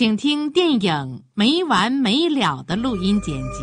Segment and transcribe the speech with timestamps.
[0.00, 0.80] 请听电影
[1.34, 3.62] 《没完没了》的录音剪辑。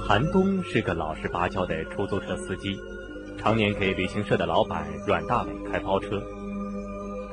[0.00, 2.74] 韩东是个老实巴交的出租车司机，
[3.38, 6.22] 常年给旅行社的老板阮大伟开包车。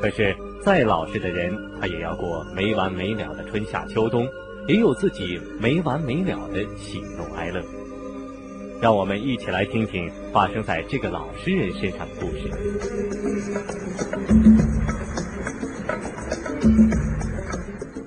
[0.01, 4.27] 可是，再老实的人，他也要过没完没了的春夏秋冬，
[4.67, 7.63] 也有自己没完没了的喜怒哀乐。
[8.81, 12.49] 让我们一起来听听发生在这个老实人身上的故事。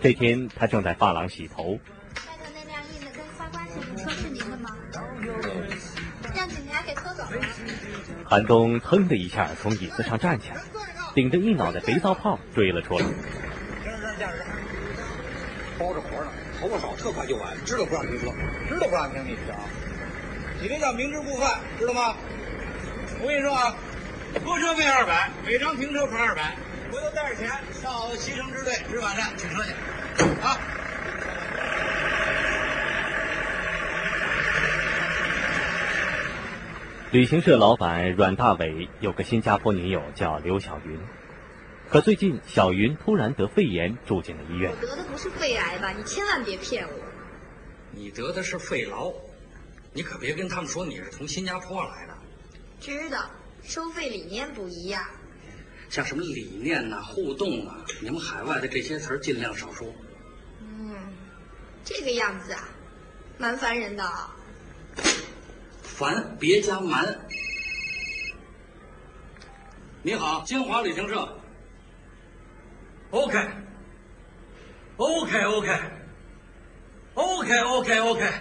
[0.02, 1.62] 这天，他正在发廊洗头。
[1.74, 1.78] 外
[2.36, 4.76] 头那辆印的跟花瓜似的车是您的吗？
[6.34, 7.30] 让警察给拖走了。
[8.28, 10.56] 韩东腾的一下从椅子上站起来，
[11.14, 13.06] 顶着一脑袋肥皂泡追了出来。
[15.78, 17.56] 包着活呢，头发少，特快就完。
[17.64, 18.26] 知道不让停车，
[18.68, 19.56] 知道不让停，你知道？
[20.60, 22.16] 你这叫明知故犯，知道吗？
[23.20, 23.72] 我跟你说啊，
[24.42, 26.56] 拖车费二百，违章停车罚二百。
[26.92, 27.50] 回头带着钱
[27.82, 29.72] 到西城支队执法站取车去，
[30.42, 30.58] 啊！
[37.12, 41.00] 旅行社老板阮大伟有个新加坡女友叫刘小云，
[41.88, 44.70] 可最近小云突然得肺炎，住进了医院。
[44.70, 45.92] 我得的不是肺癌吧？
[45.96, 46.92] 你千万别骗我。
[47.92, 49.14] 你得的是肺痨，
[49.94, 52.12] 你可别跟他们说你是从新加坡来的。
[52.80, 53.30] 知道，
[53.62, 55.02] 收费理念不一样。
[55.92, 59.94] 像什么理念呐、互动啊，你们海外的这些词儿尽量少说。
[60.58, 60.96] 嗯，
[61.84, 62.66] 这个样子啊，
[63.36, 64.02] 蛮烦人的。
[65.82, 67.04] 烦，别加蛮。
[70.02, 71.38] 你好，金华旅行社。
[73.10, 73.38] OK。
[74.96, 75.80] OK OK。
[77.12, 78.32] OK OK OK。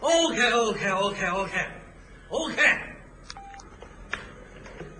[0.00, 1.70] OK OK OK OK。
[2.28, 2.80] OK。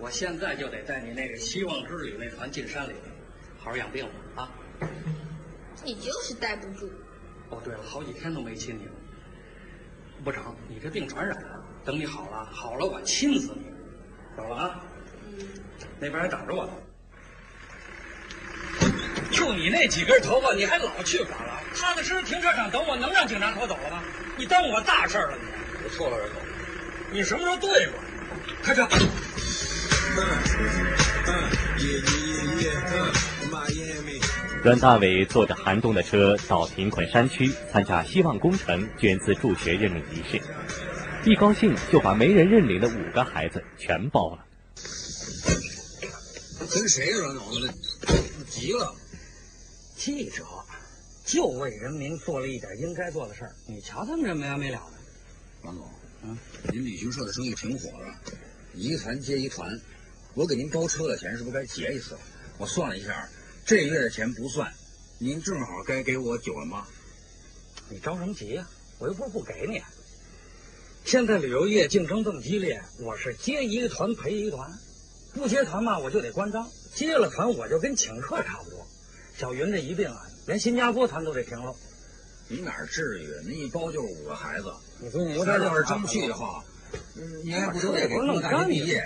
[0.01, 2.93] 我现在就得带你那个希望之旅那团进山里，
[3.59, 4.49] 好好养病了啊！
[5.85, 6.91] 你就是待不住。
[7.51, 8.91] 哦，对了，好几天都没亲你了。
[10.23, 13.61] 不成，你这病传染了，等你好了，好了我亲死你。
[14.35, 14.83] 走了啊！
[15.27, 15.47] 嗯。
[15.99, 16.73] 那边还等着我呢。
[19.31, 21.57] 就你那几根头发，你还老去法廊？
[21.75, 24.03] 踏踏实实停车场等我，能让警察拖走了吗？
[24.35, 25.43] 你耽误我大事了，你！
[25.83, 26.41] 我错了，人总。
[27.11, 27.99] 你什么时候对过？
[28.63, 28.87] 开车。
[34.63, 40.39] 阮大伟坐着韩东的车到贫困山区参加希望工程捐资助学任命仪式，
[41.25, 44.45] 一高兴就把没人认领的五个孩子全包了。
[46.69, 47.41] 跟谁说呢？
[48.47, 48.93] 急了！
[49.95, 50.45] 记者
[51.25, 54.93] 就为人民做了一点应该做的事儿，你瞧他们这没完没了的。
[55.63, 55.89] 王总，
[56.23, 56.37] 嗯，
[56.71, 58.13] 您旅行社的生意挺火的，
[58.75, 59.67] 一团接一团。
[60.33, 62.17] 我给您包车的钱是不是该结一次？
[62.57, 63.27] 我算了一下，
[63.65, 64.71] 这月的钱不算，
[65.17, 66.87] 您正好该给我九万八。
[67.89, 68.69] 你着什么急呀、啊？
[68.99, 69.81] 我又不是不给你。
[71.03, 74.71] 现在旅游业竞争这么激烈，我是接一个团赔一个团，
[75.33, 78.87] 不接团嘛我就得关张，接了团我就跟请客差不多。
[79.35, 81.75] 小云这一病啊，连新加坡团都得停了。
[82.47, 83.27] 你哪至于？
[83.45, 86.63] 那一包就是五个孩子，你说你要是争气的话，
[87.15, 89.03] 嗯，你还不都得给弄大学毕业？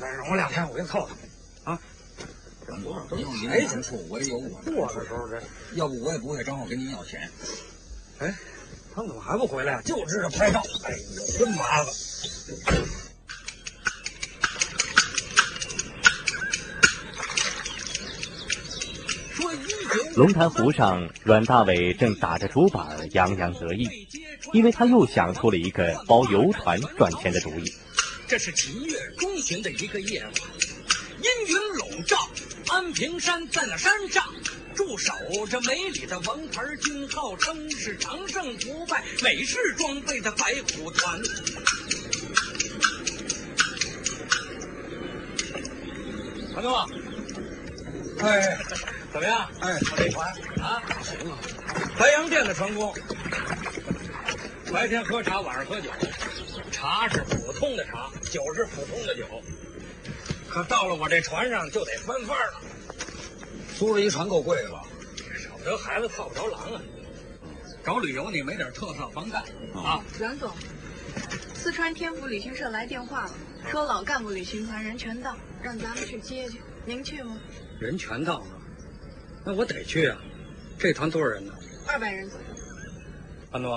[0.00, 1.08] 再容我两天，我给你凑凑。
[1.64, 1.78] 啊，
[2.86, 4.72] 王总，您有您的处，我也有我的。
[4.72, 5.42] 过的时候这，
[5.74, 7.30] 要不我也不会正好跟您要钱。
[8.18, 8.34] 哎，
[8.94, 9.82] 他们怎么还不回来啊？
[9.82, 10.62] 就知道拍照。
[10.84, 10.96] 哎呀，
[11.38, 11.94] 真麻烦。
[20.16, 24.08] 龙潭湖上，阮大伟正打着竹板，洋洋得意，
[24.52, 27.70] 因为他又想出了一个包游船赚钱的主意。
[28.30, 30.32] 这是七月中旬的一个夜晚，
[31.20, 32.16] 阴云笼罩，
[32.68, 34.24] 安平山在那山上，
[34.72, 35.12] 驻守
[35.48, 41.20] 着梅里的王牌军，号称是长胜不败，美式装备的白虎团。
[46.54, 46.72] 韩东，
[48.20, 48.56] 哎，
[49.12, 49.50] 怎么样？
[49.60, 50.28] 哎，我这船
[50.60, 51.36] 啊，行啊，
[51.98, 52.94] 白洋淀的船工，
[54.72, 55.90] 白天喝茶，晚上喝酒，
[56.80, 59.26] 茶是普通的茶，酒是普通的酒。
[60.48, 62.60] 可到了我这船上就得翻番了。
[63.78, 64.80] 租了一船够贵吧，
[65.36, 66.80] 少不得孩子套不着狼啊。
[67.84, 69.42] 找旅游你没点特色防干
[69.74, 70.02] 啊？
[70.18, 70.50] 阮总，
[71.52, 73.34] 四川天府旅行社来电话了，
[73.70, 76.62] 说老干部旅行团人全到，让咱们去接去。
[76.86, 77.38] 您去吗？
[77.78, 78.46] 人全到了，
[79.44, 80.18] 那我得去啊。
[80.78, 81.52] 这团多少人呢？
[81.86, 82.46] 二百人左右。
[83.50, 83.70] 安东，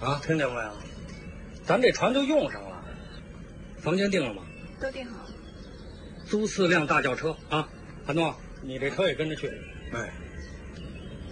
[0.00, 0.72] 啊，听见没有？
[1.66, 2.84] 咱这船都用上了，
[3.78, 4.42] 房间定了吗？
[4.80, 5.30] 都订好了。
[6.24, 7.68] 租四辆大轿车啊，
[8.06, 8.32] 韩东，
[8.62, 9.48] 你这车也跟着去。
[9.92, 10.12] 哎，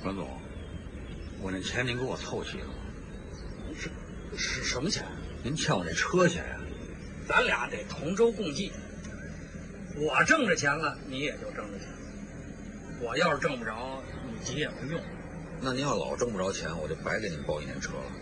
[0.03, 0.29] 阮总，
[1.41, 2.75] 我那钱您给我凑齐了吗？
[3.77, 3.89] 是
[4.37, 5.07] 是什么钱？
[5.45, 6.61] 您欠我那车钱呀？
[7.29, 8.73] 咱俩得同舟共济。
[9.97, 11.87] 我挣着钱了，你也就挣着钱。
[13.01, 15.01] 我要是挣不着，你急也没用。
[15.61, 18.13] 那您要老挣不着钱，我就白给您包一年车了。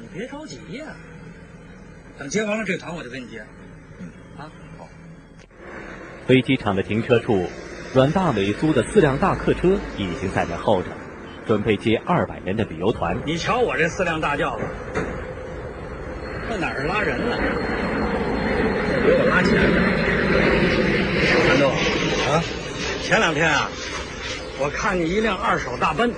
[0.00, 0.94] 你别着急呀，
[2.18, 3.44] 等接完了这团，我就给你接。
[4.00, 4.88] 嗯，啊，好。
[6.26, 7.46] 飞机场的停车处，
[7.94, 10.88] 阮大伟租的四辆大客车已经在那候着，
[11.46, 13.16] 准备接二百人的旅游团。
[13.24, 14.64] 你瞧我这四辆大轿子，
[16.48, 17.36] 那哪是拉人呢？
[19.06, 19.78] 给我拉钱呢。
[21.46, 21.70] 韩东，
[22.32, 22.42] 啊，
[23.00, 23.70] 前两天啊，
[24.58, 26.12] 我看见一辆二手大奔，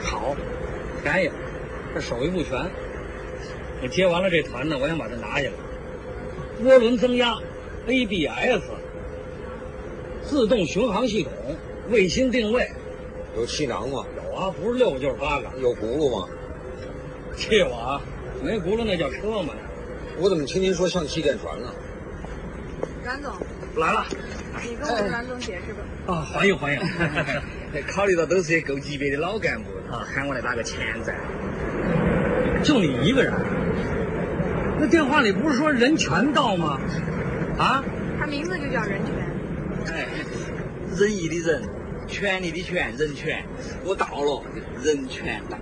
[0.00, 0.36] 好，
[1.02, 1.30] 便宜，
[1.92, 2.70] 这手艺不全。
[3.84, 5.52] 我接完了这团呢，我想把它拿下来。
[6.64, 7.36] 涡轮增压
[7.86, 8.62] ，ABS，
[10.22, 11.30] 自动巡航系统，
[11.90, 12.66] 卫星定位，
[13.36, 14.06] 有气囊吗？
[14.16, 15.50] 有啊，不是六个就是八个。
[15.60, 16.26] 有轱辘吗？
[17.36, 18.00] 气我啊，
[18.42, 19.52] 没轱辘那叫车吗？
[20.18, 21.68] 我怎么听您说像气垫船呢？
[23.04, 23.34] 阮总
[23.76, 24.06] 来了，
[24.62, 25.80] 你跟我们阮总解释吧。
[26.06, 26.80] 啊，欢迎欢迎。
[27.86, 31.14] 考虑到都是些够级别的老干部啊，喊我来打个前站。
[32.62, 33.34] 就你一个人？
[34.78, 36.78] 那电话里不是说人全到吗？
[37.58, 37.82] 啊？
[38.18, 39.94] 他名字就叫人权。
[39.94, 40.06] 哎，
[40.96, 41.62] 仁义的仁，
[42.06, 43.44] 权利的权，人权。
[43.84, 44.42] 我到了，
[44.82, 45.58] 人权到。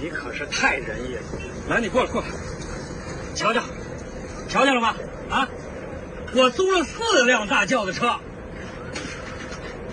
[0.00, 1.20] 你可是太仁义了。
[1.68, 2.28] 来，你过来过来，
[3.34, 3.62] 瞧瞧，
[4.48, 4.94] 瞧见了吗？
[5.30, 5.48] 啊？
[6.34, 8.16] 我租了四辆大轿子车，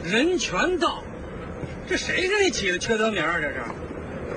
[0.03, 1.01] 人全到，
[1.88, 3.38] 这谁给你起的缺德名啊？
[3.39, 3.56] 这是，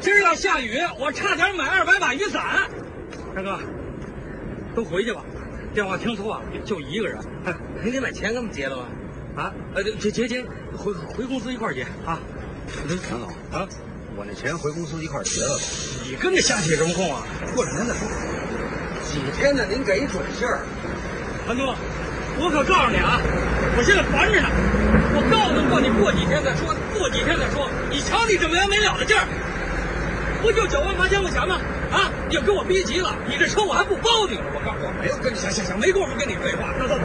[0.01, 2.71] 今儿要下雨，我差点买二百把雨伞。
[3.35, 3.59] 大哥，
[4.79, 5.25] 都回去吧，
[5.75, 7.19] 电话听错了，就一个人。
[7.83, 8.85] 你得把钱给我们结了吧？
[9.35, 10.41] 啊，呃，结结结，
[10.77, 12.21] 回回公司一块结啊。
[13.11, 13.67] 杨总啊，
[14.15, 15.61] 我那钱回公司一块结了吧。
[16.09, 17.27] 你跟着瞎起什么哄啊？
[17.57, 18.07] 过两天再说。
[19.03, 19.67] 几天呢？
[19.69, 20.63] 您给一准信儿。
[21.45, 21.75] 韩东，
[22.39, 23.19] 我可告诉你啊，
[23.77, 24.47] 我现在烦着呢。
[25.19, 27.69] 我告诉过你，过几天再说，过几天再说。
[27.91, 29.27] 你瞧你这没完没了的劲儿，
[30.41, 31.59] 不就九万八千块钱吗？
[31.91, 34.45] 啊，你要给我逼急了，你这车我还不包你了。
[34.55, 36.73] 我告诉你，没有跟你行行行，没工夫跟你废话。
[36.79, 36.99] 那走。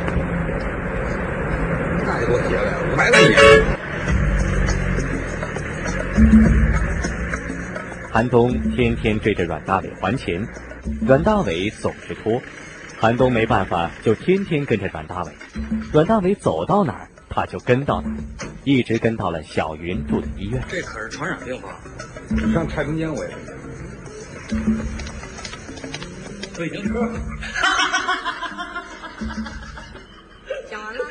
[2.05, 3.39] 那就给我结了，五百万一年。
[8.11, 10.45] 韩东天天追着阮大伟还钱，
[11.07, 12.41] 阮大伟总是拖。
[12.99, 15.31] 韩东没办法，就天天跟着阮大伟。
[15.91, 18.15] 阮大伟走到哪儿，他就跟到哪儿，
[18.63, 20.61] 一直跟到了小云住的医院。
[20.69, 21.79] 这可是传染病吧，
[22.53, 23.37] 上太平间我也是。
[26.53, 26.93] 自行车。
[30.69, 31.05] 讲完了。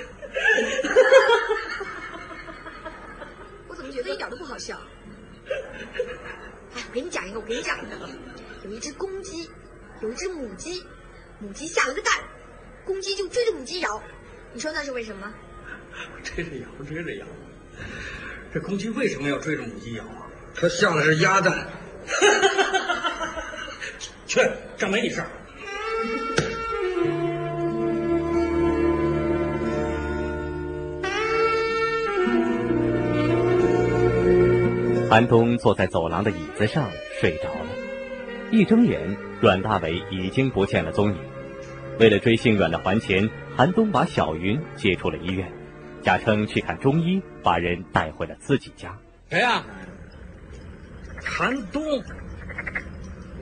[3.68, 4.78] 我怎么觉得一点都不好笑？
[6.74, 8.08] 哎，我给你讲一个，我给你讲一个。
[8.64, 9.50] 有一只公鸡，
[10.00, 10.84] 有一只母鸡。
[11.40, 12.12] 母鸡下了个蛋，
[12.84, 14.00] 公鸡就追着母鸡咬，
[14.52, 15.32] 你说那是为什么？
[16.22, 17.26] 追着咬，追着咬。
[18.54, 20.28] 这公鸡为什么要追着母鸡咬啊？
[20.54, 21.66] 它下的是鸭蛋。
[24.32, 24.40] 去，
[24.78, 25.28] 这没你事儿。
[35.10, 36.88] 韩东坐在走廊的椅子上
[37.20, 37.66] 睡着了，
[38.50, 41.18] 一睁眼，阮大伟已经不见了踪影。
[41.98, 45.52] 为了追姓阮的还钱，韩东把小云接出了医院，
[46.00, 48.98] 假称去看中医，把人带回了自己家。
[49.28, 49.62] 谁呀？
[51.22, 51.82] 韩东。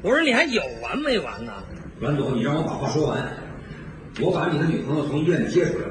[0.02, 1.52] 我说你还有完没完呢？
[2.00, 3.32] 阮总，你让我把话说完。
[4.20, 5.84] 我把你的女朋友从医院里接出来，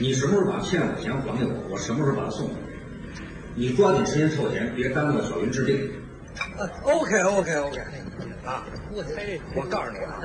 [0.00, 1.68] 你什么时候把欠我的钱还给我？
[1.70, 3.22] 我什么时候把她送回去？
[3.54, 5.90] 你抓紧时间凑钱，别耽误了小云治病。
[6.82, 7.80] OK OK OK，
[8.44, 8.64] 啊，
[9.54, 10.20] 我告诉你啊，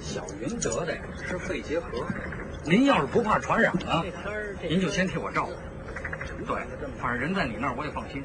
[0.00, 2.06] 小云得的呀是肺结核，
[2.64, 4.04] 您要是不怕传染啊，
[4.68, 5.52] 您就先替我照顾。
[6.44, 6.56] 对，
[7.00, 8.22] 反正人在你那儿我也放心。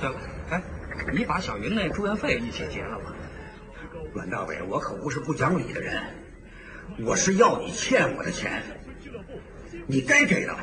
[0.00, 0.16] 对了，
[0.50, 0.62] 哎，
[1.12, 3.14] 你把小云那住院费一起结了吧。
[4.12, 6.02] 阮大伟，我可不是不讲理的人，
[7.04, 8.62] 我是要你欠我的钱，
[9.86, 10.56] 你该给的。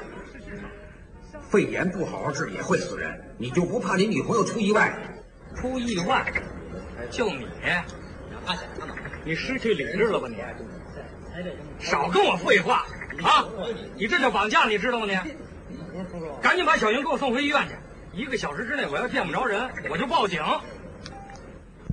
[1.50, 4.94] 肺炎不好好治也会死人，你就不怕你女朋友出意外？
[5.56, 6.26] 出意外？
[7.10, 7.48] 就你？
[9.24, 10.38] 你失去理智了吧你？
[11.80, 12.86] 少跟我废话
[13.24, 13.46] 啊！
[13.96, 15.16] 你这叫绑架，你知道吗你？
[16.42, 17.76] 赶紧把小云给我送回医院去！
[18.18, 20.42] 一个小时之内我要见不着人，我就报警。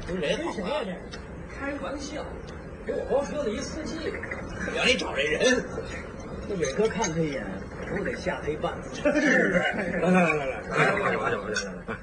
[0.06, 0.96] 谁谁啊这？
[1.54, 2.24] 开玩笑，
[2.86, 4.10] 给我包车的一司机，
[4.74, 5.62] 让你找这人，
[6.48, 7.44] 这伟哥看他一眼，
[7.94, 9.02] 都得吓他一半死。
[9.20, 9.50] 是，
[10.00, 11.94] 来来来来来，来我我我我，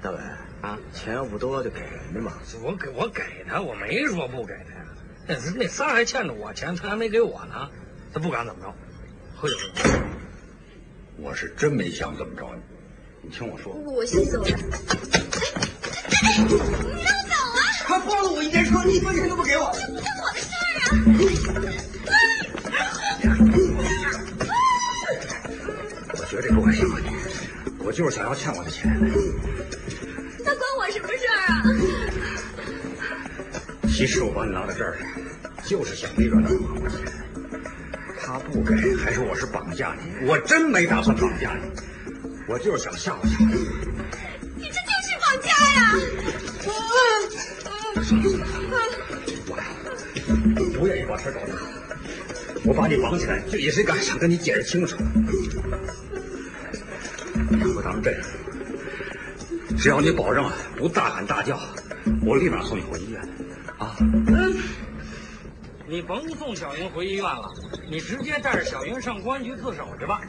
[0.00, 0.16] 大伟
[0.62, 2.32] 啊，钱要不多就给人家嘛。
[2.62, 4.86] 我给我给他，我没说不给他呀。
[5.28, 7.68] 那那仨还欠着我钱，他还没给我呢，
[8.14, 8.74] 他不敢怎么着。
[9.36, 9.54] 喝酒。
[11.18, 12.62] 我是真没想怎么着你，
[13.26, 13.72] 你听我说。
[13.72, 14.46] 我先走了。
[14.46, 14.54] 哎，
[16.46, 16.54] 你
[17.02, 17.58] 让我走啊！
[17.84, 19.72] 他包了我一天车，你一分钱都不给我。
[19.74, 20.94] 这不是我的事儿啊！
[26.14, 27.08] 我绝对不会伤害你，
[27.80, 28.96] 我就是想要欠我的钱。
[30.44, 31.50] 那关我什么事儿啊？
[33.88, 35.06] 其实我把你拉到这儿来，
[35.64, 37.00] 就是想逼阮大还我钱。
[38.20, 41.62] 他不给，还说我是绑架你，我真没打算绑架你，
[42.48, 43.54] 我就是想吓唬吓唬你。
[44.56, 45.80] 你这就是绑架呀！
[49.48, 49.64] 我呀
[50.78, 51.54] 不愿意把事搞大，
[52.64, 54.96] 我把你绑起来，就也是敢想跟你解释清楚。
[57.50, 58.20] 要不咱们这样，
[59.76, 61.60] 只要你保证不大喊大叫，
[62.24, 63.20] 我立马送你回医院。
[63.78, 63.96] 啊，
[65.88, 67.52] 你甭送小云回医院了，
[67.90, 70.20] 你直接带着小云上公安局自首去吧。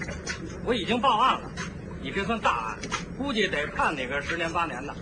[0.65, 1.51] 我已经报案了，
[2.07, 2.77] 你这算大案，
[3.17, 4.95] 估计得判你个十年八年的。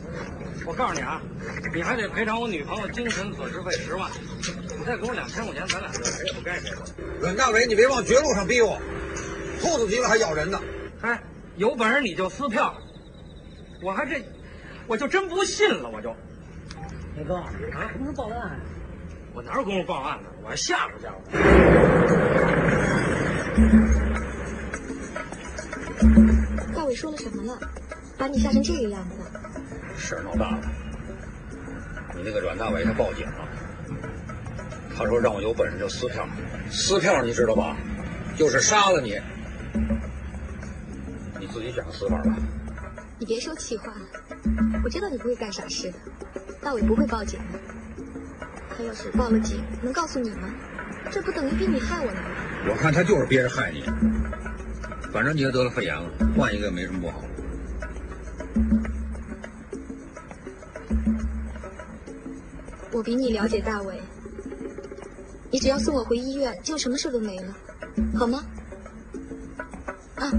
[0.65, 1.21] 我告诉你啊，
[1.71, 4.09] 你还得赔偿我女朋友精神损失费十万，
[4.75, 6.83] 你再给我两千块钱，咱俩就谁也不该谁了。
[7.21, 8.81] 阮大伟，你别往绝路上逼我，
[9.61, 10.59] 兔子急了还咬人呢。
[11.01, 11.21] 哎，
[11.57, 12.73] 有本事你就撕票，
[13.83, 14.19] 我还这，
[14.87, 16.09] 我就真不信了，我就。
[17.19, 17.53] 伟哥啊，
[17.91, 18.59] 什么时候报的案？
[19.35, 20.29] 我哪有功夫报案呢？
[20.43, 21.15] 我还吓唬吓唬。
[26.95, 27.59] 说了什么了？
[28.17, 29.15] 把你吓成这个样子？
[29.97, 30.61] 事儿闹大了，
[32.15, 33.47] 你那个阮大伟他报警了，
[34.97, 36.27] 他说让我有本事就撕票，
[36.71, 37.75] 撕票你知道吧？
[38.37, 39.19] 就是杀了你，
[41.39, 42.35] 你自己想个死法吧。
[43.19, 43.93] 你别说气话，
[44.83, 45.97] 我知道你不会干傻事的，
[46.61, 47.59] 大伟不会报警的。
[48.77, 50.49] 他要是报了警，能告诉你吗？
[51.11, 52.27] 这不等于逼你害我呢吗？
[52.69, 53.83] 我看他就是憋着害你，
[55.15, 57.21] 反正你也得了肺炎了，换一个没什么不好。
[62.91, 63.97] 我比你了解大伟，
[65.49, 67.55] 你只要送我回医院，就什么事都没了，
[68.19, 68.43] 好吗？
[70.15, 70.29] 啊。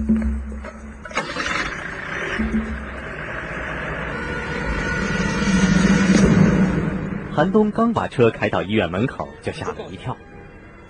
[7.35, 10.15] 韩东刚把车开到医院门口，就吓了一跳。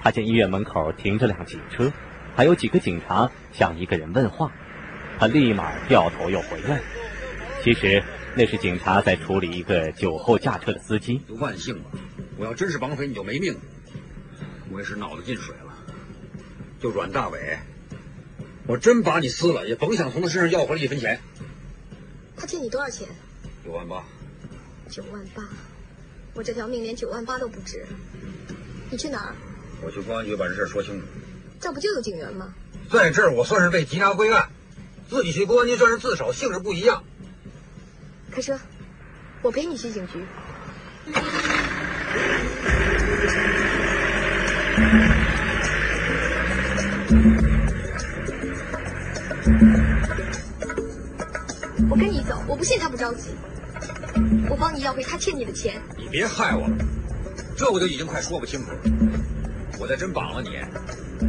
[0.01, 1.93] 他见医院门口停着辆警车，
[2.37, 4.53] 还有几个警察向一个人问话，
[5.19, 6.83] 他立马掉头又回来。
[7.65, 8.05] 其实
[8.37, 11.23] 那是警察在处理一个酒后驾车的司机。
[11.41, 11.91] 万幸吧，
[12.37, 13.61] 我要真是绑匪，你就没命了。
[14.71, 15.75] 我也是脑子进水了。
[16.79, 17.59] 就阮大伟，
[18.67, 21.19] 我真把你撕了，也甭想从他身上要回来一分钱。
[22.37, 23.09] 他欠你多少钱？
[23.65, 24.05] 九万八。
[24.91, 25.43] 九万八，
[26.35, 27.87] 我这条命连九万八都不值。
[28.91, 29.35] 你去哪儿？
[29.83, 31.07] 我去公安局把这事说清楚。
[31.61, 32.55] 这不就有警员吗？
[32.91, 34.49] 在这儿我算是被缉拿归案，
[35.11, 37.03] 自己去公安局算是自首，性质不一样。
[38.31, 38.59] 开车，
[39.43, 40.25] 我陪你去警局。
[51.89, 53.31] 我跟你走，我不信他不着急。
[54.49, 55.81] 我帮你要回他欠你的钱。
[55.97, 56.77] 你别害我了，
[57.57, 58.79] 这我就已经快说不清楚了。
[59.79, 60.59] 我再真绑了你，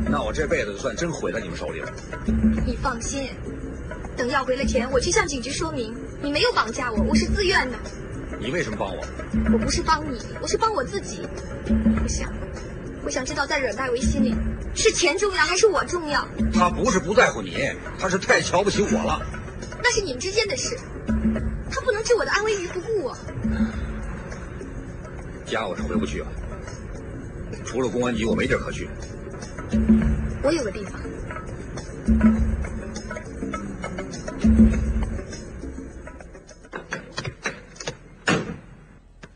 [0.10, 1.92] 那我这辈子就算真毁在你们手里了。
[2.66, 3.30] 你放心，
[4.16, 7.78] 等要回了钱，我去向警局说明你没有绑架我，我是自愿的。
[8.40, 9.04] 你为什么帮我？
[9.52, 11.28] 我不是帮你，我是帮我自己。
[12.04, 12.32] 我想，
[13.04, 14.34] 我想知道在阮大为心里，
[14.76, 16.26] 是钱重要还是我重要？
[16.54, 17.58] 他不是不在乎你，
[18.00, 19.22] 他是太瞧不起我了。
[19.84, 20.78] 那是你们之间的事，
[21.70, 23.18] 他不能置我的安危于不顾啊！
[25.46, 26.28] 家我是回不去了，
[27.66, 28.90] 除了公安局，我没地儿可去。
[30.44, 31.02] 我有个地方。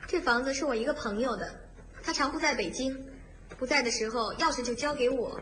[0.08, 1.54] 这房子是我一个朋友的，
[2.04, 2.98] 他常不在北京，
[3.58, 5.42] 不在的时候钥匙就交给我，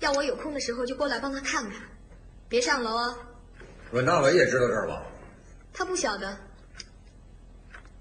[0.00, 1.80] 要我有空的时候就过来帮他看看。
[2.48, 3.16] 别上楼啊！
[3.90, 5.02] 阮大伟也知道这儿吧？
[5.72, 6.36] 他不晓得。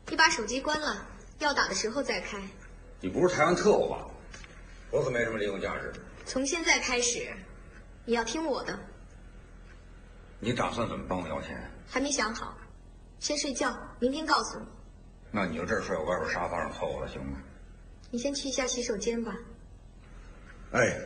[0.08, 1.08] 你把手机关了，
[1.40, 2.38] 要打的时候再开。
[3.04, 4.08] 你不是台湾特务吧？
[4.90, 5.92] 我可没什么利用价值。
[6.26, 7.28] 从现在开始，
[8.06, 8.80] 你要听我的。
[10.40, 11.70] 你打算怎么帮我要钱？
[11.86, 12.58] 还没想好，
[13.20, 14.66] 先睡觉，明天告诉你。
[15.32, 17.40] 那你就这儿睡，我外边沙发上凑合了，行吗？
[18.10, 19.36] 你先去一下洗手间吧。
[20.72, 20.98] 哎，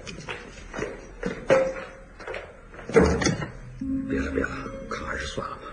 [4.07, 4.49] 别了别了，
[4.87, 5.63] 看还是算了吧。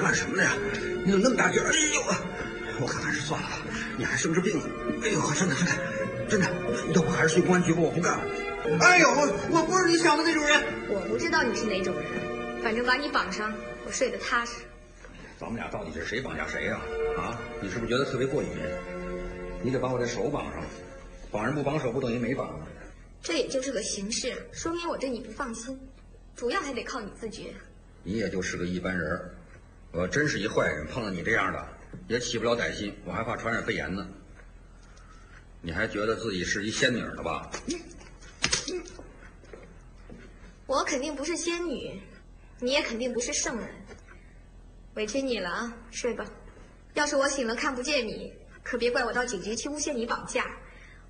[0.00, 0.56] 是干什么的呀？
[1.04, 1.66] 你怎么那么大劲儿？
[1.66, 2.00] 哎呦，
[2.80, 3.58] 我看还是算了吧。
[3.98, 4.64] 你还生着病呢。
[5.02, 5.72] 哎呦，真的真的
[6.28, 6.48] 真的，
[6.94, 7.80] 要不还是去公安局吧？
[7.82, 8.24] 我不干了。
[8.80, 10.62] 哎呦，我我不是你想的那种人。
[10.88, 13.52] 我不知道你是哪种人，反正把你绑上，
[13.84, 14.62] 我睡得踏实。
[15.38, 16.80] 咱们俩到底是谁绑架谁呀？
[17.18, 18.48] 啊，你是不是觉得特别过瘾？
[19.62, 20.62] 你得把我这手绑上，
[21.30, 22.58] 绑人不绑手不等于没绑。
[23.22, 25.78] 这也就是个形式，说明我对你不放心，
[26.34, 27.52] 主要还得靠你自觉。
[28.02, 29.20] 你也就是个一般人，
[29.92, 31.68] 我真是一坏人，碰到你这样的
[32.06, 34.06] 也起不了歹心，我还怕传染肺炎呢。
[35.60, 37.50] 你还觉得自己是一仙女呢吧？
[40.66, 42.00] 我肯定不是仙女，
[42.60, 43.68] 你也肯定不是圣人，
[44.94, 45.76] 委屈你了啊！
[45.90, 46.24] 睡吧。
[46.94, 48.32] 要是我醒了看不见你，
[48.62, 50.46] 可别怪我到警局去诬陷你绑架。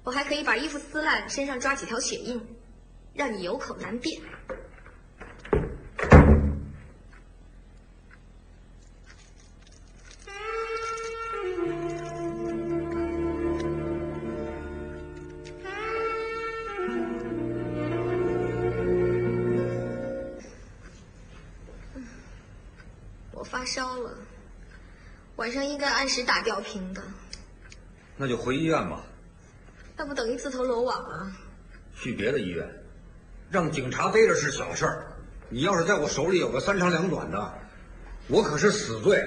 [0.02, 2.40] 我还可以把衣服撕烂，身上抓几条血印，
[3.12, 4.22] 让你有口难辩。
[23.60, 24.16] 发烧了，
[25.36, 27.02] 晚上应该按时打吊瓶的。
[28.16, 29.04] 那就回医院吧。
[29.98, 31.30] 那不等于自投罗网啊？
[31.94, 32.66] 去别的医院，
[33.50, 35.12] 让警察逮着是小事儿，
[35.50, 37.54] 你要是在我手里有个三长两短的，
[38.28, 39.22] 我可是死罪。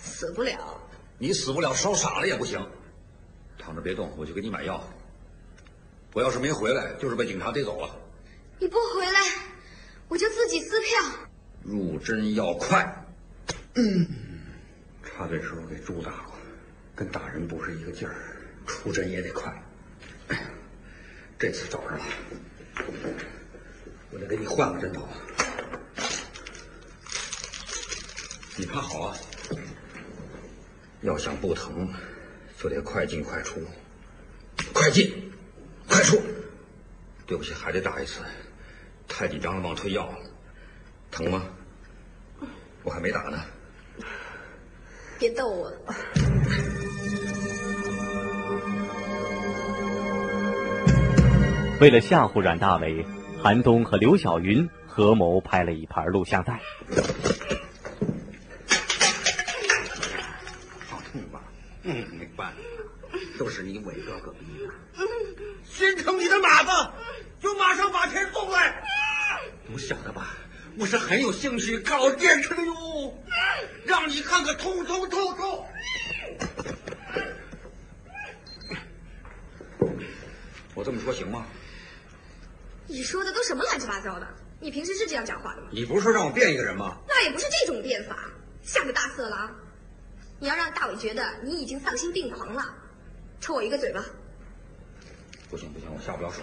[0.00, 0.80] 死不了。
[1.18, 2.64] 你死不了，烧傻了也不行。
[3.58, 4.80] 躺着别动，我去给你买药。
[6.12, 7.96] 我要是没回来，就是被警察逮走了。
[8.60, 9.20] 你不回来，
[10.06, 11.00] 我就自己撕票。
[11.64, 13.06] 入针要快。
[13.74, 14.06] 嗯，
[15.04, 16.34] 插队时候给猪打过，
[16.94, 18.14] 跟打人不是一个劲儿。
[18.64, 19.52] 出针也得快，
[21.36, 22.04] 这次找上了，
[24.10, 25.08] 我得给你换个针头。
[28.56, 29.16] 你趴好啊，
[31.00, 31.92] 要想不疼，
[32.56, 33.60] 就得快进快出，
[34.72, 35.32] 快进，
[35.88, 36.22] 快出。
[37.26, 38.20] 对不起，还得打一次，
[39.08, 40.18] 太紧张了，忘退药了。
[41.12, 41.42] 疼吗？
[42.82, 43.38] 我还没打呢。
[45.18, 45.78] 别逗我了。
[51.80, 53.04] 为了吓唬阮大伟，
[53.42, 56.60] 韩东和刘晓云合谋拍了一盘录像带。
[60.88, 61.42] 好痛吧？
[61.82, 64.72] 嗯，没办法，都是你伟哥哥逼的。
[65.62, 66.70] 心疼你的马子，
[67.38, 68.82] 就马上把钱送来。
[69.70, 70.28] 不晓得吧？
[70.78, 73.12] 我是很有兴趣搞电视的哟，
[73.84, 75.66] 让你看个通通透透。
[80.72, 81.44] 我这么说行吗？
[82.86, 84.28] 你说的都什么乱七八糟的？
[84.60, 85.70] 你平时是这样讲话的吗？
[85.72, 86.96] 你不是说让我变一个人吗？
[87.08, 88.30] 那也不是这种变法，
[88.62, 89.52] 像个大色狼。
[90.38, 92.64] 你要让大伟觉得你已经丧心病狂了，
[93.40, 94.00] 抽我一个嘴巴。
[95.50, 96.40] 不行不行，我下不了手。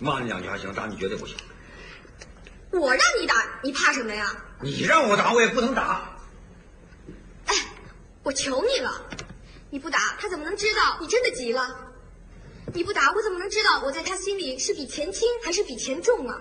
[0.00, 1.34] 骂你两句还行，打你绝对不行。
[2.78, 4.34] 我让你打，你怕什么呀？
[4.60, 6.10] 你让我打，我也不能打。
[7.46, 7.54] 哎，
[8.22, 8.90] 我求你了，
[9.70, 11.92] 你不打，他怎么能知道你真的急了？
[12.72, 16.40] 你不打，我怎么能知道我在他心里是比钱轻还是比钱重啊？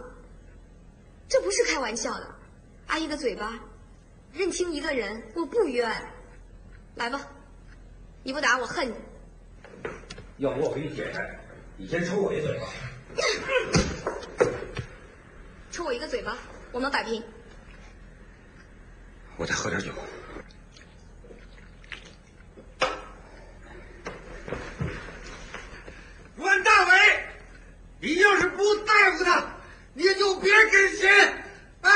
[1.29, 2.35] 这不是开玩笑的，
[2.87, 3.59] 阿姨的嘴巴，
[4.31, 5.89] 认清一个人，我不冤。
[6.95, 7.21] 来吧，
[8.23, 8.95] 你不打我恨你。
[10.37, 11.39] 要不我给你解开，
[11.77, 12.65] 你先抽我一嘴巴。
[15.73, 16.37] 抽我一个嘴巴，
[16.71, 17.23] 我们摆平。
[19.37, 19.91] 我再喝点酒。
[26.35, 27.25] 阮大伟，
[28.01, 29.43] 你要是不在乎他，
[29.95, 31.43] 你就别给钱。
[31.81, 31.89] 啊。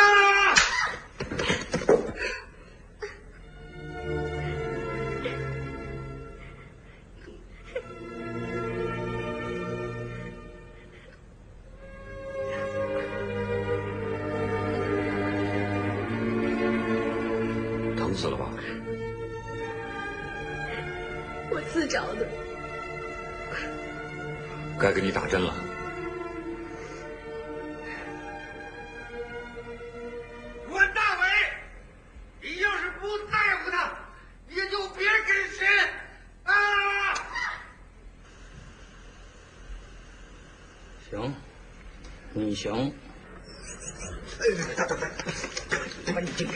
[42.57, 42.91] 你行。
[44.39, 45.07] 哎，大大大，
[46.07, 46.51] 他妈你这个！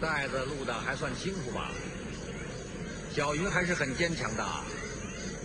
[0.00, 1.70] 袋子录的还算清楚吧？
[3.14, 4.46] 小云还是很坚强的，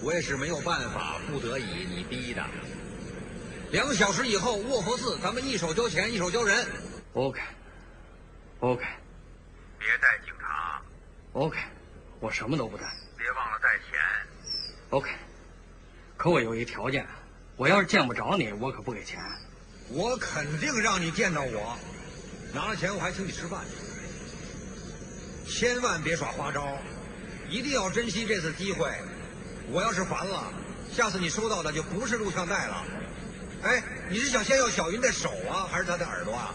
[0.02, 2.42] 我也是没有办法，不得已你逼的。
[3.72, 6.66] 两个小时以后，卧佛寺，咱们一手交钱，一手交人。
[7.14, 8.86] OK，OK，、
[9.78, 10.82] 别带警察
[11.34, 11.60] ，OK，
[12.22, 12.84] 我什么都不带。
[13.18, 14.00] 别忘了带钱。
[14.92, 15.12] OK，
[16.20, 17.08] 可我有一条件，
[17.56, 19.18] 我要是见不着你，我可不给钱。
[19.88, 21.80] 我肯定让你见到我，
[22.54, 23.62] 拿了钱我还请你吃饭。
[25.48, 26.78] 千万别耍花招，
[27.50, 28.92] 一定要珍惜这次机会。
[29.72, 30.52] 我要是烦了，
[30.94, 32.84] 下次你收到的就不是录像带了。
[33.64, 36.54] 哎，你是想先要小云的手啊，还是她的耳朵啊？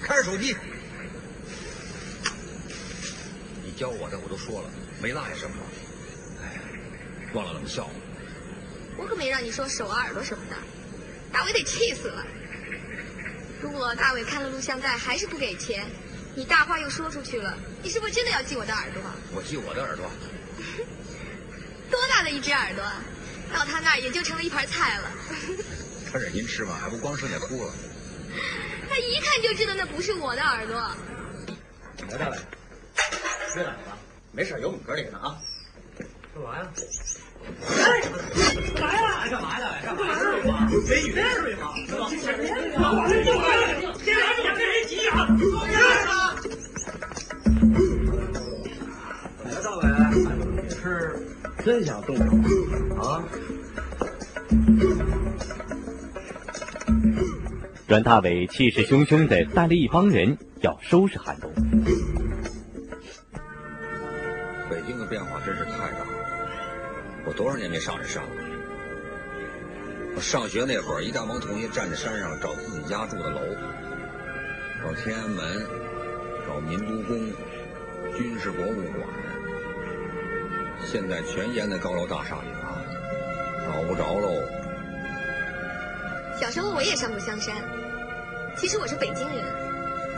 [0.00, 0.56] 开着手机。
[3.62, 4.70] 你教我的我都说了，
[5.02, 5.56] 没落下什么。
[6.42, 6.58] 哎，
[7.34, 7.86] 忘了怎么笑。
[9.00, 10.56] 我可没让你说手啊耳朵什么的，
[11.32, 12.22] 大伟得气死了。
[13.62, 15.86] 如果大伟看了录像带还是不给钱，
[16.34, 19.02] 你大话又说出去了，你是不是真的要系我的耳朵？
[19.34, 20.10] 我系我的耳朵。
[21.90, 22.84] 多大的一只耳朵，
[23.54, 25.10] 到他那儿也就成了一盘菜了。
[26.12, 26.76] 他忍心吃吗？
[26.78, 27.72] 还不光剩下哭了。
[28.90, 30.76] 他一看就知道那不是我的耳朵。
[32.10, 32.38] 来，大伟，
[33.54, 33.98] 睡懒了？
[34.30, 35.40] 没事，有我们哥几个呢啊。
[36.34, 36.70] 干嘛呀？
[37.66, 38.00] 哎，
[38.74, 39.04] 干嘛呀？
[39.30, 39.64] 干嘛呀？
[39.84, 40.14] 干嘛呀？
[40.20, 40.68] 睡吗？
[40.68, 41.16] 美女睡
[41.56, 41.64] 吗？
[41.86, 42.02] 是吧？
[49.46, 49.82] 来，大伟，
[50.68, 50.80] 是
[51.64, 52.22] 真想动手
[53.00, 53.22] 啊？
[57.86, 61.52] 阮大伟气势汹汹地带了一帮人要收拾韩东。
[67.40, 68.28] 多少年没上这山了。
[70.14, 73.40] 我上学那会儿，一大帮同学站在山上找自己家住的楼，
[74.82, 75.66] 找天安门，
[76.46, 77.16] 找民族宫、
[78.14, 79.08] 军事博物馆，
[80.84, 82.84] 现在全淹在高楼大厦里了，
[83.66, 84.34] 找不着喽。
[86.38, 87.56] 小时候我也上过香山，
[88.54, 89.42] 其实我是北京人。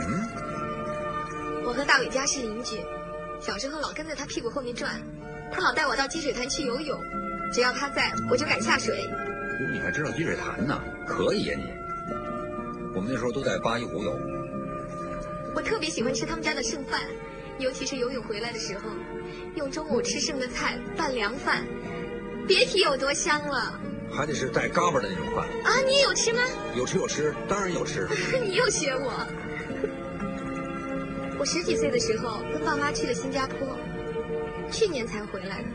[0.01, 2.81] 嗯，我和大伟家是邻居，
[3.39, 5.01] 小时候老跟在他屁股后面转，
[5.53, 6.99] 他老带我到积水潭去游泳，
[7.53, 9.07] 只要他在，我就敢下水。
[9.71, 10.81] 你还知道积水潭呢？
[11.05, 11.71] 可以呀、你。
[12.95, 14.19] 我们那时候都在八一湖游。
[15.55, 17.01] 我特别喜欢吃他们家的剩饭，
[17.59, 18.89] 尤其是游泳回来的时候，
[19.55, 21.65] 用中午吃剩的菜拌凉饭，
[22.47, 23.79] 别提有多香了。
[24.11, 25.47] 还得是带嘎巴的那种饭。
[25.63, 26.41] 啊，你也有吃吗？
[26.75, 28.07] 有吃有吃，当然有吃。
[28.43, 29.25] 你又学我。
[31.39, 33.72] 我十几岁的时候跟爸妈去了新加坡，
[34.73, 35.67] 去年才回来的。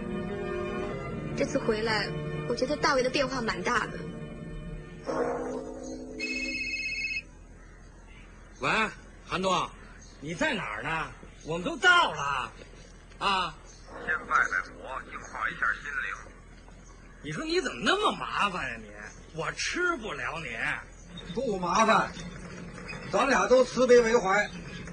[1.37, 2.09] 这次回来，
[2.49, 3.93] 我觉得大卫的变化蛮大的。
[8.61, 8.69] 喂，
[9.25, 9.71] 韩东，
[10.21, 11.07] 你在哪儿呢？
[11.47, 12.53] 我们都到了，
[13.21, 13.55] 啊！
[14.05, 14.73] 先拜拜佛，
[15.09, 16.33] 净化一下心灵。
[17.23, 18.89] 你说你怎么那么麻烦呀、你？
[19.41, 20.49] 我吃不了你。
[21.35, 22.11] 不麻烦，
[23.13, 24.51] 咱俩都慈悲为怀，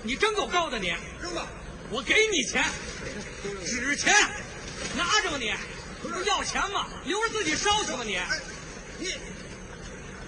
[0.03, 0.89] 你真够高的你。
[1.23, 1.47] 扔吧，
[1.91, 2.65] 我给你钱，
[3.65, 4.13] 纸钱。
[4.97, 5.55] 拿着吧你，
[6.03, 6.89] 不是要钱吗？
[7.05, 8.19] 留着自己烧去吧你。
[8.99, 9.15] 你，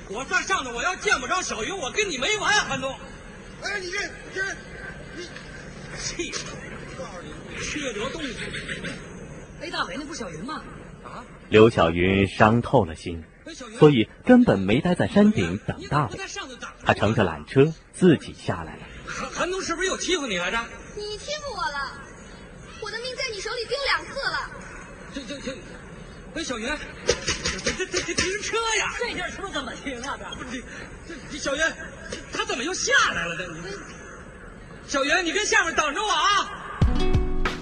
[0.08, 2.96] 我在上头，我要见不着小云，我跟你没完啊，韩东。
[3.62, 3.98] 哎，你这
[4.32, 4.56] 这，
[5.16, 5.28] 你
[5.98, 6.30] 气！
[6.96, 8.36] 告诉你，缺德东西。
[9.60, 10.62] 哎，大伟，那不是小云吗？
[11.52, 11.60] 啊！
[11.60, 13.22] 刘小云伤透了心，
[13.78, 16.18] 所以根本没待在山顶等大伟。
[16.84, 18.80] 他乘着缆车自己下来了。
[19.06, 20.58] 韩韩东是不是又欺负你来着？
[20.96, 21.92] 你欺负我了，
[22.80, 24.50] 我的命在你手里丢两次了。
[25.14, 25.52] 这这这，
[26.34, 26.66] 哎，小云，
[27.04, 27.12] 这
[27.70, 28.94] 这这这停车呀！
[28.98, 30.18] 这下车怎么停啊？
[30.18, 30.64] 这不是
[31.06, 31.62] 这这小云，
[32.32, 33.36] 他怎么又下来了？
[33.36, 33.44] 这
[34.88, 36.71] 小云，你跟下面等着我啊！